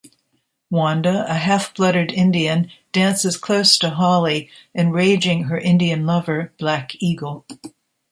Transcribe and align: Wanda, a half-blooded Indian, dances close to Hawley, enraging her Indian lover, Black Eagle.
Wanda, 0.71 1.29
a 1.31 1.35
half-blooded 1.35 2.11
Indian, 2.11 2.71
dances 2.91 3.37
close 3.37 3.77
to 3.77 3.91
Hawley, 3.91 4.49
enraging 4.73 5.43
her 5.43 5.59
Indian 5.59 6.07
lover, 6.07 6.51
Black 6.57 6.93
Eagle. 6.97 7.45